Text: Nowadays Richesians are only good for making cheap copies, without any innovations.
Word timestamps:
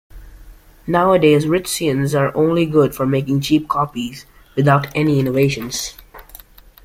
Nowadays 0.87 1.45
Richesians 1.45 2.15
are 2.19 2.35
only 2.35 2.65
good 2.65 2.95
for 2.95 3.05
making 3.05 3.41
cheap 3.41 3.67
copies, 3.67 4.25
without 4.55 4.87
any 4.95 5.19
innovations. 5.19 5.93